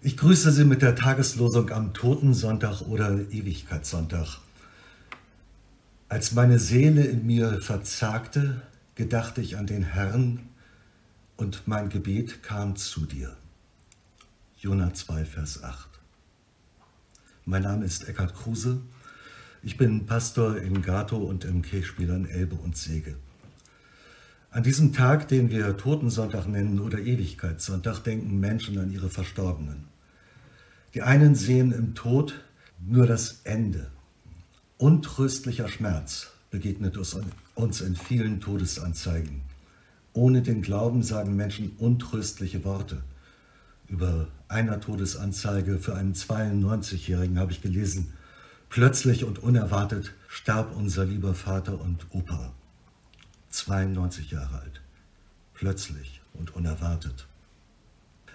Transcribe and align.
Ich 0.00 0.16
grüße 0.16 0.52
Sie 0.52 0.64
mit 0.64 0.80
der 0.82 0.94
Tageslosung 0.94 1.70
am 1.70 1.92
Totensonntag 1.92 2.82
oder 2.82 3.10
Ewigkeitssonntag. 3.32 4.38
Als 6.08 6.30
meine 6.30 6.60
Seele 6.60 7.02
in 7.04 7.26
mir 7.26 7.60
verzagte, 7.60 8.62
gedachte 8.94 9.40
ich 9.40 9.56
an 9.56 9.66
den 9.66 9.82
Herrn 9.82 10.38
und 11.36 11.66
mein 11.66 11.88
Gebet 11.88 12.44
kam 12.44 12.76
zu 12.76 13.06
dir. 13.06 13.36
Jona 14.58 14.94
2, 14.94 15.24
Vers 15.24 15.64
8. 15.64 15.88
Mein 17.44 17.64
Name 17.64 17.84
ist 17.84 18.08
Eckhard 18.08 18.34
Kruse. 18.34 18.80
Ich 19.64 19.78
bin 19.78 20.06
Pastor 20.06 20.58
in 20.58 20.80
Gato 20.82 21.16
und 21.16 21.44
im 21.44 21.62
Kirchspielern 21.62 22.24
Elbe 22.24 22.54
und 22.54 22.76
Sege. 22.76 23.16
An 24.50 24.62
diesem 24.62 24.94
Tag, 24.94 25.28
den 25.28 25.50
wir 25.50 25.76
Totensonntag 25.76 26.48
nennen 26.48 26.80
oder 26.80 26.98
Ewigkeitssonntag, 26.98 28.00
denken 28.00 28.40
Menschen 28.40 28.78
an 28.78 28.90
ihre 28.90 29.10
Verstorbenen. 29.10 29.84
Die 30.94 31.02
einen 31.02 31.34
sehen 31.34 31.70
im 31.70 31.94
Tod 31.94 32.34
nur 32.80 33.06
das 33.06 33.42
Ende. 33.44 33.90
Untröstlicher 34.78 35.68
Schmerz 35.68 36.28
begegnet 36.50 36.96
uns 36.96 37.80
in 37.82 37.94
vielen 37.94 38.40
Todesanzeigen. 38.40 39.42
Ohne 40.14 40.40
den 40.40 40.62
Glauben 40.62 41.02
sagen 41.02 41.36
Menschen 41.36 41.72
untröstliche 41.76 42.64
Worte. 42.64 43.02
Über 43.86 44.28
einer 44.48 44.80
Todesanzeige 44.80 45.76
für 45.76 45.94
einen 45.94 46.14
92-Jährigen 46.14 47.38
habe 47.38 47.52
ich 47.52 47.60
gelesen, 47.60 48.14
plötzlich 48.70 49.24
und 49.24 49.40
unerwartet 49.40 50.14
starb 50.26 50.74
unser 50.74 51.04
lieber 51.04 51.34
Vater 51.34 51.78
und 51.78 52.06
Opa. 52.10 52.54
92 53.58 54.30
Jahre 54.30 54.60
alt. 54.60 54.80
Plötzlich 55.54 56.20
und 56.34 56.54
unerwartet. 56.54 57.26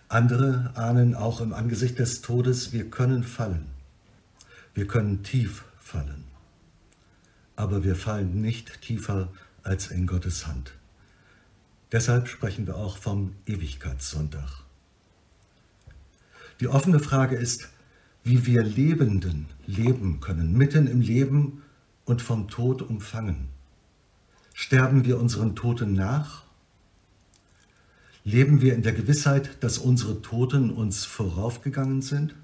Andere 0.09 0.71
ahnen 0.75 1.15
auch 1.15 1.39
im 1.39 1.53
Angesicht 1.53 1.97
des 1.97 2.21
Todes, 2.21 2.73
wir 2.73 2.89
können 2.89 3.23
fallen. 3.23 3.67
Wir 4.73 4.85
können 4.85 5.23
tief 5.23 5.63
fallen. 5.79 6.25
Aber 7.55 7.83
wir 7.83 7.95
fallen 7.95 8.41
nicht 8.41 8.81
tiefer 8.81 9.29
als 9.63 9.87
in 9.87 10.07
Gottes 10.07 10.45
Hand. 10.45 10.73
Deshalb 11.91 12.27
sprechen 12.27 12.67
wir 12.67 12.75
auch 12.75 12.97
vom 12.97 13.35
Ewigkeitssonntag. 13.45 14.63
Die 16.59 16.67
offene 16.67 16.99
Frage 16.99 17.37
ist, 17.37 17.69
wie 18.23 18.45
wir 18.45 18.63
Lebenden 18.63 19.47
leben 19.67 20.19
können, 20.19 20.57
mitten 20.57 20.87
im 20.87 21.01
Leben 21.01 21.61
und 22.05 22.21
vom 22.21 22.49
Tod 22.49 22.81
umfangen. 22.81 23.49
Sterben 24.53 25.03
wir 25.03 25.19
unseren 25.19 25.55
Toten 25.55 25.93
nach? 25.93 26.43
Leben 28.23 28.61
wir 28.61 28.75
in 28.75 28.83
der 28.83 28.93
Gewissheit, 28.93 29.63
dass 29.63 29.79
unsere 29.79 30.21
Toten 30.21 30.69
uns 30.69 31.05
voraufgegangen 31.05 32.01
sind? 32.01 32.35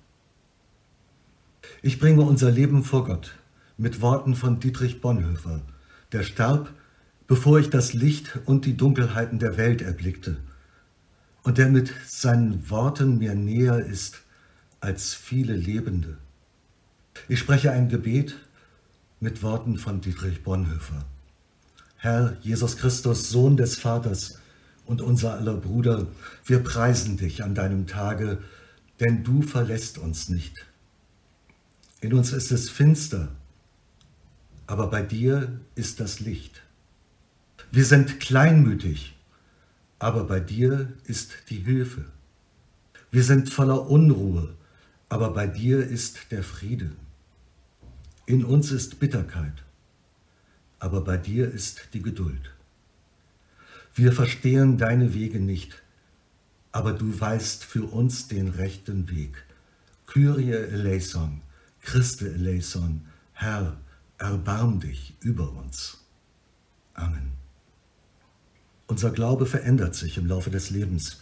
Ich 1.81 1.99
bringe 1.99 2.23
unser 2.23 2.51
Leben 2.51 2.83
vor 2.83 3.05
Gott 3.05 3.35
mit 3.77 4.01
Worten 4.01 4.35
von 4.35 4.59
Dietrich 4.59 5.01
Bonhoeffer, 5.01 5.61
der 6.11 6.23
starb, 6.23 6.73
bevor 7.27 7.59
ich 7.59 7.69
das 7.69 7.93
Licht 7.93 8.39
und 8.45 8.65
die 8.65 8.75
Dunkelheiten 8.75 9.39
der 9.39 9.55
Welt 9.55 9.81
erblickte 9.81 10.37
und 11.43 11.57
der 11.57 11.69
mit 11.69 11.93
seinen 12.07 12.69
Worten 12.69 13.19
mir 13.19 13.35
näher 13.35 13.85
ist 13.85 14.21
als 14.81 15.13
viele 15.13 15.55
Lebende. 15.55 16.17
Ich 17.27 17.39
spreche 17.39 17.71
ein 17.71 17.87
Gebet 17.87 18.35
mit 19.19 19.43
Worten 19.43 19.77
von 19.77 20.01
Dietrich 20.01 20.43
Bonhoeffer. 20.43 21.05
Herr 22.01 22.37
Jesus 22.41 22.77
Christus, 22.77 23.29
Sohn 23.29 23.57
des 23.57 23.77
Vaters 23.77 24.39
und 24.85 25.01
unser 25.01 25.33
aller 25.33 25.55
Bruder, 25.55 26.07
wir 26.45 26.63
preisen 26.63 27.17
dich 27.17 27.43
an 27.43 27.55
deinem 27.55 27.87
Tage, 27.87 28.37
denn 29.01 29.25
du 29.25 29.41
verlässt 29.41 29.97
uns 29.97 30.29
nicht. 30.29 30.65
In 31.99 32.13
uns 32.13 32.31
ist 32.31 32.53
es 32.53 32.69
finster, 32.69 33.27
aber 34.65 34.87
bei 34.87 35.01
dir 35.01 35.59
ist 35.75 35.99
das 35.99 36.21
Licht. 36.21 36.61
Wir 37.69 37.83
sind 37.83 38.21
kleinmütig, 38.21 39.17
aber 39.99 40.23
bei 40.23 40.39
dir 40.39 40.93
ist 41.03 41.33
die 41.49 41.59
Hilfe. 41.59 42.05
Wir 43.11 43.25
sind 43.25 43.49
voller 43.49 43.89
Unruhe, 43.89 44.55
aber 45.09 45.31
bei 45.33 45.47
dir 45.47 45.85
ist 45.85 46.31
der 46.31 46.43
Friede. 46.43 46.91
In 48.25 48.45
uns 48.45 48.71
ist 48.71 49.01
Bitterkeit, 49.01 49.63
aber 50.79 51.01
bei 51.01 51.17
dir 51.17 51.51
ist 51.51 51.89
die 51.93 52.01
Geduld. 52.01 52.53
Wir 53.93 54.13
verstehen 54.13 54.77
deine 54.77 55.13
Wege 55.13 55.39
nicht, 55.39 55.83
aber 56.71 56.93
du 56.93 57.19
weißt 57.19 57.63
für 57.63 57.83
uns 57.83 58.27
den 58.27 58.49
rechten 58.49 59.09
Weg. 59.09 59.43
Kyrie 60.07 60.51
eleison, 60.51 61.41
Christe 61.81 62.31
eleison, 62.31 63.05
Herr, 63.33 63.77
erbarm 64.17 64.79
dich 64.79 65.15
über 65.21 65.51
uns. 65.51 66.05
Amen. 66.93 67.31
Unser 68.87 69.11
Glaube 69.11 69.45
verändert 69.45 69.95
sich 69.95 70.17
im 70.17 70.27
Laufe 70.27 70.49
des 70.49 70.69
Lebens. 70.69 71.21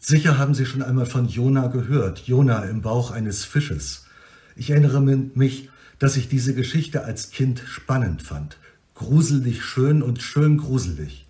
Sicher 0.00 0.38
haben 0.38 0.54
Sie 0.54 0.66
schon 0.66 0.82
einmal 0.82 1.06
von 1.06 1.28
Jona 1.28 1.68
gehört, 1.68 2.20
Jona 2.20 2.64
im 2.64 2.82
Bauch 2.82 3.10
eines 3.10 3.44
Fisches. 3.44 4.06
Ich 4.54 4.70
erinnere 4.70 5.00
mich, 5.00 5.70
dass 5.98 6.16
ich 6.16 6.28
diese 6.28 6.54
Geschichte 6.54 7.04
als 7.04 7.30
Kind 7.30 7.62
spannend 7.66 8.22
fand 8.22 8.58
gruselig 8.96 9.62
schön 9.62 10.02
und 10.02 10.22
schön 10.22 10.56
gruselig. 10.56 11.26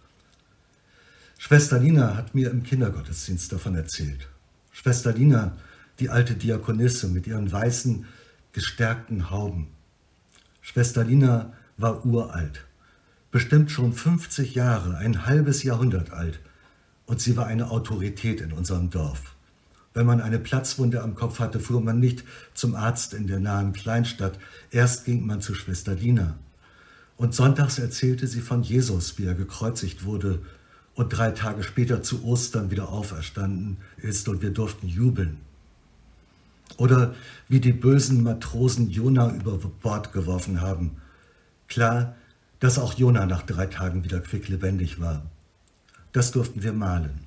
Schwester 1.37 1.79
Lina 1.79 2.17
hat 2.17 2.35
mir 2.35 2.51
im 2.51 2.63
Kindergottesdienst 2.63 3.53
davon 3.53 3.75
erzählt. 3.75 4.29
Schwester 4.73 5.13
Lina, 5.13 5.57
die 5.99 6.09
alte 6.09 6.35
Diakonisse 6.35 7.09
mit 7.09 7.27
ihren 7.27 7.51
weißen, 7.51 8.07
gestärkten 8.53 9.31
Hauben. 9.31 9.69
Schwester 10.63 11.05
Lina 11.05 11.53
war 11.77 12.07
uralt, 12.07 12.65
bestimmt 13.31 13.71
schon 13.71 13.93
50 13.93 14.55
Jahre, 14.55 14.97
ein 14.97 15.27
halbes 15.27 15.63
Jahrhundert 15.63 16.13
alt, 16.13 16.41
und 17.05 17.21
sie 17.21 17.37
war 17.37 17.47
eine 17.47 17.71
Autorität 17.71 18.41
in 18.41 18.53
unserem 18.53 18.91
Dorf. 18.91 19.35
Wenn 19.93 20.07
man 20.07 20.21
eine 20.21 20.39
Platzwunde 20.39 21.03
am 21.03 21.15
Kopf 21.15 21.39
hatte, 21.41 21.59
fuhr 21.59 21.81
man 21.81 22.01
nicht 22.01 22.25
zum 22.55 22.75
Arzt 22.75 23.13
in 23.13 23.27
der 23.27 23.41
nahen 23.41 23.73
Kleinstadt, 23.73 24.39
erst 24.71 25.05
ging 25.05 25.27
man 25.27 25.41
zu 25.41 25.55
Schwester 25.55 25.95
Lina. 25.95 26.37
Und 27.17 27.35
sonntags 27.35 27.79
erzählte 27.79 28.27
sie 28.27 28.41
von 28.41 28.63
Jesus, 28.63 29.19
wie 29.19 29.25
er 29.25 29.35
gekreuzigt 29.35 30.05
wurde 30.05 30.41
und 30.95 31.11
drei 31.11 31.31
Tage 31.31 31.63
später 31.63 32.03
zu 32.03 32.25
Ostern 32.25 32.71
wieder 32.71 32.91
auferstanden 32.91 33.79
ist 33.99 34.29
und 34.29 34.43
wir 34.43 34.51
durften 34.51 34.89
jubeln. 34.89 35.39
Oder 36.77 37.15
wie 37.49 37.61
die 37.61 37.73
bösen 37.73 38.23
Matrosen 38.23 38.91
Jona 38.91 39.35
über 39.35 39.59
Bord 39.83 40.13
geworfen 40.13 40.61
haben. 40.61 40.97
Klar, 41.69 42.17
dass 42.61 42.79
auch 42.79 42.95
Jona 42.95 43.27
nach 43.27 43.43
drei 43.43 43.67
Tagen 43.67 44.05
wieder 44.05 44.21
quicklebendig 44.21 45.01
war. 45.01 45.23
Das 46.13 46.33
durften 46.33 46.63
wir 46.63 46.73
malen. 46.73 47.27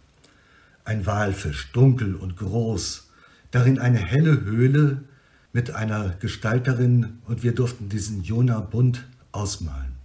Ein 0.84 1.06
Walfisch, 1.06 1.72
dunkel 1.72 2.16
und 2.16 2.38
groß, 2.38 3.08
darin 3.52 3.80
eine 3.80 4.00
helle 4.00 4.42
Höhle 4.42 5.04
mit 5.54 5.72
einer 5.72 6.10
Gestalterin 6.20 7.20
und 7.26 7.44
wir 7.44 7.54
durften 7.54 7.90
diesen 7.90 8.24
Jona 8.24 8.60
bunt 8.60 9.06
ausmalen. 9.32 9.96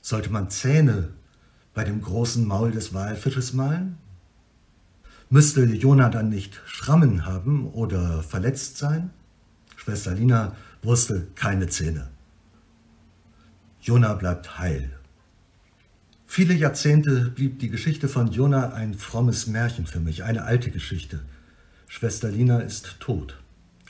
Sollte 0.00 0.30
man 0.30 0.50
Zähne 0.50 1.10
bei 1.74 1.84
dem 1.84 2.00
großen 2.00 2.46
Maul 2.46 2.72
des 2.72 2.94
Walfisches 2.94 3.52
malen? 3.52 3.98
Müsste 5.30 5.64
Jona 5.64 6.08
dann 6.08 6.30
nicht 6.30 6.60
Schrammen 6.66 7.26
haben 7.26 7.68
oder 7.68 8.22
verletzt 8.22 8.78
sein? 8.78 9.10
Schwester 9.76 10.14
Lina 10.14 10.56
wusste 10.82 11.26
keine 11.34 11.68
Zähne. 11.68 12.08
Jona 13.80 14.14
bleibt 14.14 14.58
heil. 14.58 14.90
Viele 16.26 16.54
Jahrzehnte 16.54 17.30
blieb 17.30 17.58
die 17.58 17.70
Geschichte 17.70 18.08
von 18.08 18.30
Jona 18.30 18.72
ein 18.72 18.94
frommes 18.94 19.46
Märchen 19.46 19.86
für 19.86 20.00
mich, 20.00 20.24
eine 20.24 20.44
alte 20.44 20.70
Geschichte. 20.70 21.20
Schwester 21.86 22.30
Lina 22.30 22.60
ist 22.60 22.96
tot. 23.00 23.38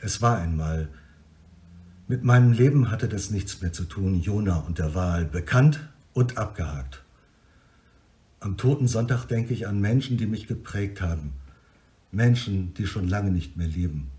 Es 0.00 0.23
war 0.23 0.38
einmal 0.38 0.88
mit 2.09 2.25
meinem 2.25 2.53
Leben 2.53 2.91
hatte 2.91 3.07
das 3.07 3.31
nichts 3.31 3.61
mehr 3.61 3.73
zu 3.73 3.85
tun, 3.85 4.21
Jona 4.21 4.57
und 4.57 4.79
der 4.79 4.95
Wahl, 4.95 5.27
bekannt 5.27 5.89
und 6.15 6.39
abgehakt. 6.39 7.03
Am 8.41 8.57
Toten 8.57 8.89
Sonntag 8.89 9.27
denke 9.27 9.53
ich 9.53 9.67
an 9.67 9.79
Menschen, 9.81 10.17
die 10.17 10.27
mich 10.27 10.47
geprägt 10.47 11.03
haben. 11.03 11.35
Menschen, 12.11 12.73
die 12.75 12.87
schon 12.87 13.09
lange 13.09 13.31
nicht 13.31 13.59
mehr 13.59 13.67
leben. 13.67 14.11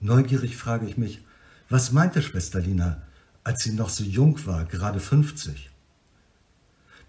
Neugierig 0.00 0.56
frage 0.56 0.86
ich 0.86 0.98
mich, 0.98 1.24
was 1.70 1.92
meinte 1.92 2.20
Schwester 2.20 2.60
Lina, 2.60 3.00
als 3.42 3.62
sie 3.62 3.72
noch 3.72 3.88
so 3.88 4.04
jung 4.04 4.44
war, 4.44 4.66
gerade 4.66 5.00
50? 5.00 5.70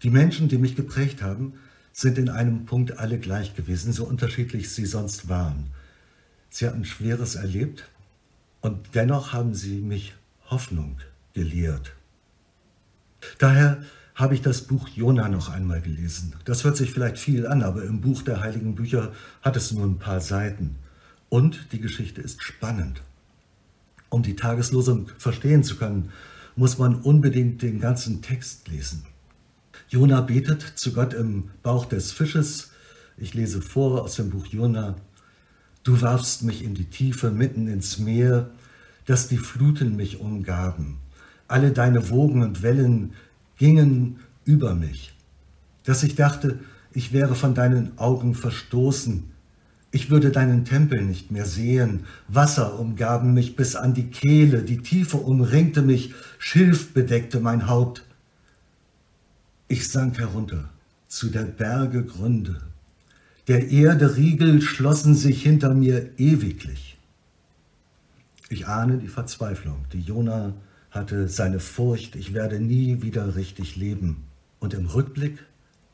Die 0.02 0.10
Menschen, 0.10 0.48
die 0.48 0.58
mich 0.58 0.78
geprägt 0.78 1.22
haben, 1.22 1.56
sind 1.92 2.18
in 2.18 2.30
einem 2.30 2.66
Punkt 2.66 3.00
alle 3.00 3.20
gleich 3.20 3.54
gewesen, 3.54 3.92
so 3.92 4.06
unterschiedlich 4.06 4.70
sie 4.70 4.86
sonst 4.86 5.28
waren. 5.28 5.68
Sie 6.50 6.68
hatten 6.68 6.86
Schweres 6.86 7.36
erlebt, 7.36 7.90
und 8.66 8.96
dennoch 8.96 9.32
haben 9.32 9.54
sie 9.54 9.80
mich 9.80 10.16
Hoffnung 10.50 10.98
gelehrt. 11.34 11.94
Daher 13.38 13.84
habe 14.16 14.34
ich 14.34 14.42
das 14.42 14.62
Buch 14.62 14.88
Jona 14.88 15.30
noch 15.30 15.50
einmal 15.50 15.82
gelesen. 15.82 16.34
Das 16.46 16.64
hört 16.64 16.76
sich 16.76 16.92
vielleicht 16.92 17.20
viel 17.20 17.46
an, 17.46 17.62
aber 17.62 17.84
im 17.84 18.02
Buch 18.02 18.24
der 18.24 18.42
heiligen 18.42 18.74
Bücher 18.74 19.14
hat 19.44 19.56
es 19.56 19.72
nur 19.72 19.86
ein 19.86 20.00
paar 20.00 20.20
Seiten. 20.20 20.78
Und 21.30 21.74
die 21.74 21.80
Geschichte 21.80 22.22
ist 22.22 22.42
spannend. 22.42 23.04
Um 24.10 24.24
die 24.24 24.36
Tageslosung 24.36 25.10
verstehen 25.16 25.64
zu 25.64 25.76
können, 25.76 26.12
muss 26.56 26.80
man 26.80 26.96
unbedingt 26.96 27.62
den 27.62 27.80
ganzen 27.80 28.24
Text 28.24 28.68
lesen. 28.68 29.06
Jona 29.90 30.22
betet 30.22 30.64
zu 30.64 30.92
Gott 30.92 31.14
im 31.14 31.52
Bauch 31.62 31.86
des 31.86 32.12
Fisches. 32.12 32.72
Ich 33.16 33.36
lese 33.36 33.62
vor 33.62 34.02
aus 34.02 34.16
dem 34.16 34.32
Buch 34.32 34.48
Jona. 34.48 34.96
Du 35.86 36.02
warfst 36.02 36.42
mich 36.42 36.64
in 36.64 36.74
die 36.74 36.90
Tiefe, 36.90 37.30
mitten 37.30 37.68
ins 37.68 38.00
Meer, 38.00 38.50
dass 39.06 39.28
die 39.28 39.38
Fluten 39.38 39.96
mich 39.96 40.20
umgaben. 40.20 40.98
Alle 41.48 41.72
deine 41.72 42.10
Wogen 42.10 42.42
und 42.42 42.64
Wellen 42.64 43.14
gingen 43.58 44.20
über 44.46 44.74
mich, 44.74 45.14
dass 45.84 46.02
ich 46.02 46.16
dachte, 46.16 46.60
ich 46.92 47.14
wäre 47.14 47.36
von 47.36 47.54
deinen 47.54 48.00
Augen 48.00 48.34
verstoßen. 48.34 49.26
Ich 49.92 50.10
würde 50.10 50.32
deinen 50.32 50.66
Tempel 50.66 51.04
nicht 51.04 51.30
mehr 51.30 51.46
sehen. 51.46 52.06
Wasser 52.28 52.80
umgaben 52.80 53.36
mich 53.36 53.56
bis 53.56 53.76
an 53.76 53.94
die 53.94 54.08
Kehle, 54.08 54.64
die 54.64 54.80
Tiefe 54.80 55.18
umringte 55.18 55.84
mich, 55.84 56.16
Schilf 56.40 56.94
bedeckte 56.94 57.40
mein 57.40 57.68
Haupt. 57.68 58.04
Ich 59.68 59.88
sank 59.88 60.18
herunter 60.18 60.68
zu 61.08 61.30
der 61.30 61.44
Berge 61.44 62.04
Gründe. 62.04 62.60
Der 63.48 63.70
Erde 63.70 64.16
Riegel 64.16 64.60
schlossen 64.60 65.14
sich 65.14 65.44
hinter 65.44 65.76
mir 65.76 66.10
ewiglich. 66.18 66.98
Ich 68.50 68.68
ahne 68.68 68.98
die 68.98 69.08
Verzweiflung, 69.08 69.86
die 69.94 70.02
Jona 70.02 70.54
hatte, 70.90 71.28
seine 71.28 71.60
Furcht, 71.60 72.16
ich 72.16 72.34
werde 72.34 72.60
nie 72.60 73.04
wieder 73.04 73.36
richtig 73.36 73.76
leben. 73.76 74.24
Und 74.60 74.74
im 74.74 74.88
Rückblick 74.88 75.46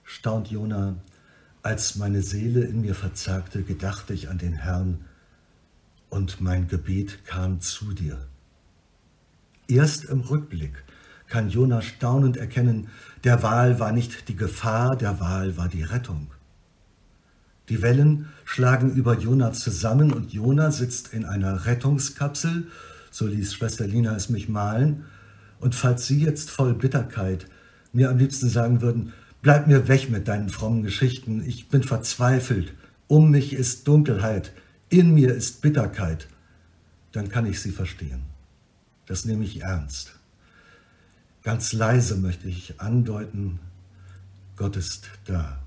staunt 0.03 0.49
Jona, 0.49 0.95
als 1.61 1.97
meine 1.97 2.21
Seele 2.21 2.61
in 2.61 2.81
mir 2.81 2.95
verzagte, 2.95 3.63
gedachte 3.63 4.13
ich 4.13 4.29
an 4.29 4.37
den 4.37 4.53
Herrn 4.53 4.99
und 6.09 6.39
mein 6.39 6.69
Gebet 6.69 7.25
kam 7.25 7.59
zu 7.59 7.91
dir. 7.91 8.17
Erst 9.67 10.05
im 10.05 10.21
Rückblick 10.21 10.83
kann 11.27 11.49
Jona 11.49 11.81
staunend 11.81 12.37
erkennen, 12.37 12.87
der 13.25 13.43
Wal 13.43 13.79
war 13.79 13.91
nicht 13.91 14.29
die 14.29 14.35
Gefahr, 14.35 14.95
der 14.95 15.19
Wal 15.19 15.57
war 15.57 15.67
die 15.67 15.83
Rettung. 15.83 16.27
Die 17.69 17.81
Wellen 17.81 18.27
schlagen 18.43 18.93
über 18.93 19.17
Jona 19.17 19.53
zusammen 19.53 20.11
und 20.11 20.33
Jona 20.33 20.71
sitzt 20.71 21.13
in 21.13 21.25
einer 21.25 21.65
Rettungskapsel, 21.65 22.67
so 23.11 23.27
ließ 23.27 23.53
Schwester 23.53 23.87
Lina 23.87 24.15
es 24.15 24.29
mich 24.29 24.49
malen. 24.49 25.05
Und 25.59 25.75
falls 25.75 26.07
Sie 26.07 26.21
jetzt 26.21 26.49
voll 26.49 26.73
Bitterkeit 26.73 27.45
mir 27.93 28.09
am 28.09 28.17
liebsten 28.17 28.49
sagen 28.49 28.81
würden, 28.81 29.13
bleib 29.41 29.67
mir 29.67 29.87
weg 29.87 30.09
mit 30.09 30.27
deinen 30.27 30.49
frommen 30.49 30.83
Geschichten, 30.83 31.43
ich 31.45 31.69
bin 31.69 31.83
verzweifelt, 31.83 32.73
um 33.07 33.31
mich 33.31 33.53
ist 33.53 33.87
Dunkelheit, 33.87 34.53
in 34.89 35.13
mir 35.13 35.33
ist 35.33 35.61
Bitterkeit, 35.61 36.27
dann 37.11 37.29
kann 37.29 37.45
ich 37.45 37.61
Sie 37.61 37.71
verstehen. 37.71 38.23
Das 39.05 39.25
nehme 39.25 39.43
ich 39.43 39.61
ernst. 39.61 40.13
Ganz 41.43 41.73
leise 41.73 42.17
möchte 42.17 42.47
ich 42.47 42.79
andeuten, 42.79 43.59
Gott 44.55 44.77
ist 44.77 45.09
da. 45.25 45.59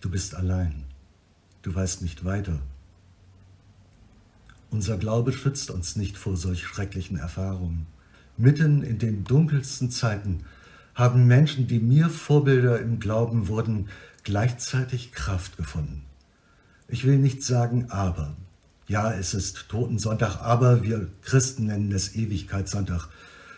Du 0.00 0.10
bist 0.10 0.34
allein. 0.34 0.84
Du 1.62 1.74
weißt 1.74 2.02
nicht 2.02 2.24
weiter. 2.24 2.60
Unser 4.70 4.98
Glaube 4.98 5.32
schützt 5.32 5.70
uns 5.70 5.96
nicht 5.96 6.18
vor 6.18 6.36
solch 6.36 6.66
schrecklichen 6.66 7.16
Erfahrungen. 7.16 7.86
Mitten 8.36 8.82
in 8.82 8.98
den 8.98 9.24
dunkelsten 9.24 9.90
Zeiten 9.90 10.44
haben 10.94 11.26
Menschen, 11.26 11.66
die 11.66 11.78
mir 11.78 12.10
Vorbilder 12.10 12.80
im 12.80 13.00
Glauben 13.00 13.48
wurden, 13.48 13.88
gleichzeitig 14.22 15.12
Kraft 15.12 15.56
gefunden. 15.56 16.02
Ich 16.88 17.04
will 17.04 17.18
nicht 17.18 17.42
sagen 17.42 17.90
aber. 17.90 18.36
Ja, 18.88 19.12
es 19.12 19.34
ist 19.34 19.68
Totensonntag, 19.68 20.36
aber 20.42 20.82
wir 20.82 21.08
Christen 21.22 21.66
nennen 21.66 21.90
es 21.92 22.14
Ewigkeitssonntag. 22.14 23.08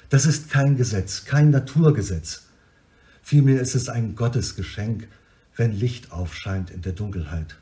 Das 0.08 0.24
ist 0.24 0.50
kein 0.50 0.76
Gesetz, 0.76 1.24
kein 1.24 1.50
Naturgesetz. 1.50 2.44
Vielmehr 3.22 3.60
ist 3.60 3.74
es 3.74 3.88
ein 3.88 4.14
Gottesgeschenk, 4.14 5.06
wenn 5.58 5.72
Licht 5.72 6.12
aufscheint 6.12 6.70
in 6.70 6.82
der 6.82 6.92
Dunkelheit. 6.92 7.56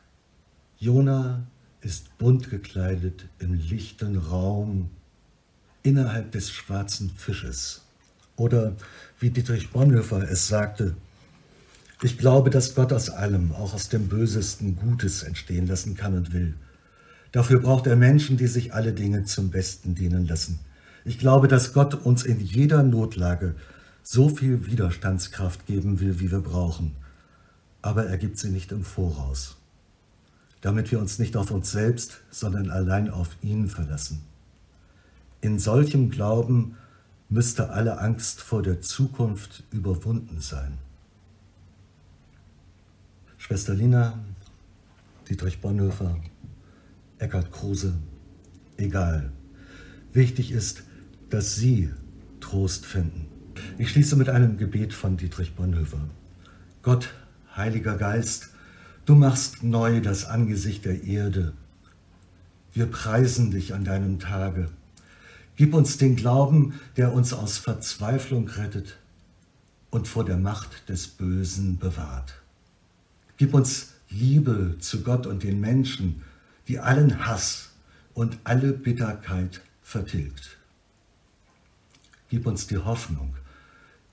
Jona 0.78 1.46
ist 1.80 2.16
bunt 2.18 2.50
gekleidet 2.50 3.26
im 3.38 3.54
lichten 3.54 4.18
Raum 4.18 4.90
innerhalb 5.82 6.30
des 6.32 6.50
schwarzen 6.50 7.10
Fisches. 7.10 7.82
Oder 8.36 8.76
wie 9.18 9.30
Dietrich 9.30 9.70
Bonhoeffer 9.70 10.30
es 10.30 10.46
sagte, 10.46 10.94
ich 12.02 12.18
glaube, 12.18 12.50
dass 12.50 12.74
Gott 12.74 12.92
aus 12.92 13.08
allem, 13.08 13.52
auch 13.52 13.72
aus 13.72 13.88
dem 13.88 14.08
Bösesten, 14.08 14.76
Gutes 14.76 15.22
entstehen 15.22 15.66
lassen 15.66 15.94
kann 15.94 16.12
und 16.12 16.34
will. 16.34 16.54
Dafür 17.32 17.60
braucht 17.60 17.86
er 17.86 17.96
Menschen, 17.96 18.36
die 18.36 18.46
sich 18.46 18.74
alle 18.74 18.92
Dinge 18.92 19.24
zum 19.24 19.50
Besten 19.50 19.94
dienen 19.94 20.26
lassen. 20.26 20.58
Ich 21.06 21.18
glaube, 21.18 21.48
dass 21.48 21.72
Gott 21.72 21.94
uns 21.94 22.24
in 22.24 22.40
jeder 22.40 22.82
Notlage 22.82 23.54
so 24.02 24.28
viel 24.28 24.66
Widerstandskraft 24.66 25.64
geben 25.64 25.98
will, 26.00 26.20
wie 26.20 26.30
wir 26.30 26.40
brauchen. 26.40 26.94
Aber 27.82 28.06
er 28.06 28.18
gibt 28.18 28.38
sie 28.38 28.50
nicht 28.50 28.72
im 28.72 28.84
Voraus, 28.84 29.56
damit 30.60 30.90
wir 30.90 30.98
uns 30.98 31.18
nicht 31.18 31.36
auf 31.36 31.50
uns 31.50 31.70
selbst, 31.70 32.22
sondern 32.30 32.70
allein 32.70 33.10
auf 33.10 33.36
ihn 33.42 33.68
verlassen. 33.68 34.22
In 35.40 35.58
solchem 35.58 36.10
Glauben 36.10 36.76
müsste 37.28 37.70
alle 37.70 37.98
Angst 37.98 38.40
vor 38.40 38.62
der 38.62 38.80
Zukunft 38.80 39.64
überwunden 39.70 40.40
sein. 40.40 40.78
Schwester 43.38 43.74
Lina, 43.74 44.18
Dietrich 45.28 45.60
Bonhoeffer, 45.60 46.18
Eckhard 47.18 47.52
Kruse, 47.52 47.94
egal. 48.76 49.30
Wichtig 50.12 50.50
ist, 50.50 50.82
dass 51.30 51.56
Sie 51.56 51.90
Trost 52.40 52.86
finden. 52.86 53.26
Ich 53.78 53.90
schließe 53.90 54.16
mit 54.16 54.28
einem 54.28 54.56
Gebet 54.56 54.92
von 54.92 55.16
Dietrich 55.16 55.54
Bonhoeffer. 55.54 56.08
Gott, 56.82 57.12
Heiliger 57.56 57.96
Geist, 57.96 58.50
du 59.06 59.14
machst 59.14 59.62
neu 59.62 60.00
das 60.00 60.26
Angesicht 60.26 60.84
der 60.84 61.04
Erde. 61.04 61.54
Wir 62.74 62.86
preisen 62.86 63.50
dich 63.50 63.72
an 63.72 63.84
deinem 63.84 64.18
Tage. 64.18 64.68
Gib 65.56 65.72
uns 65.72 65.96
den 65.96 66.16
Glauben, 66.16 66.74
der 66.98 67.14
uns 67.14 67.32
aus 67.32 67.56
Verzweiflung 67.56 68.48
rettet 68.48 68.98
und 69.88 70.06
vor 70.06 70.26
der 70.26 70.36
Macht 70.36 70.90
des 70.90 71.08
Bösen 71.08 71.78
bewahrt. 71.78 72.34
Gib 73.38 73.54
uns 73.54 73.94
Liebe 74.10 74.76
zu 74.78 75.02
Gott 75.02 75.26
und 75.26 75.42
den 75.42 75.58
Menschen, 75.58 76.22
die 76.68 76.78
allen 76.78 77.26
Hass 77.26 77.70
und 78.12 78.38
alle 78.44 78.74
Bitterkeit 78.74 79.62
vertilgt. 79.82 80.58
Gib 82.28 82.46
uns 82.46 82.66
die 82.66 82.78
Hoffnung, 82.78 83.34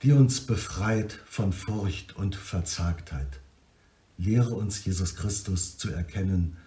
die 0.04 0.12
uns 0.12 0.42
befreit 0.42 1.18
von 1.26 1.54
Furcht 1.54 2.16
und 2.18 2.36
Verzagtheit. 2.36 3.40
Lehre 4.18 4.54
uns 4.54 4.84
Jesus 4.84 5.16
Christus 5.16 5.78
zu 5.78 5.92
erkennen 5.92 6.58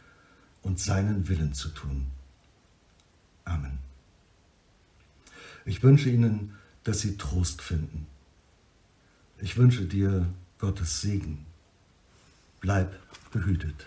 und 0.63 0.81
seinen 0.81 1.29
Willen 1.29 1.53
zu 1.53 1.69
tun. 1.69 2.07
Amen. 3.45 3.79
Ich 5.67 5.83
wünsche 5.83 6.09
Ihnen, 6.09 6.55
dass 6.83 7.01
Sie 7.01 7.19
Trost 7.19 7.61
finden. 7.61 8.07
Ich 9.41 9.59
wünsche 9.59 9.85
dir 9.85 10.27
Gottes 10.59 11.03
Segen. 11.03 11.45
Bleib 12.61 12.99
behütet. 13.33 13.87